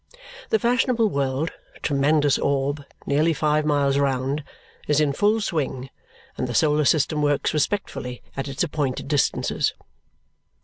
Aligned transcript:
The 0.49 0.57
fashionable 0.57 1.09
world 1.09 1.51
tremendous 1.83 2.39
orb, 2.39 2.83
nearly 3.05 3.33
five 3.33 3.67
miles 3.67 3.99
round 3.99 4.43
is 4.87 4.99
in 4.99 5.13
full 5.13 5.41
swing, 5.41 5.91
and 6.39 6.47
the 6.47 6.55
solar 6.55 6.85
system 6.85 7.21
works 7.21 7.53
respectfully 7.53 8.23
at 8.35 8.47
its 8.47 8.63
appointed 8.63 9.07
distances. 9.07 9.75